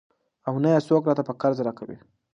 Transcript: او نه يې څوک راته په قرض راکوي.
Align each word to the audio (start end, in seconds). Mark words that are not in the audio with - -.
او 0.47 0.55
نه 0.63 0.69
يې 0.73 0.79
څوک 0.87 1.03
راته 1.09 1.23
په 1.27 1.33
قرض 1.41 1.57
راکوي. 1.67 1.97